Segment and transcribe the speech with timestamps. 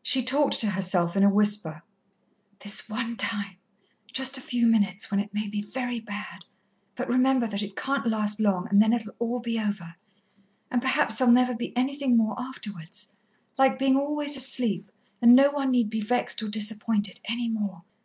[0.00, 1.82] She talked to herself in a whisper:
[2.60, 3.56] "This one time
[4.12, 6.44] just a few minutes when it may be very bad
[6.94, 9.96] but remember that it can't last long, and then it'll all be over.
[10.70, 13.16] And perhaps there'll never be anything more afterwards
[13.58, 17.82] like being always asleep, and no one need be vexed or disappointed any more.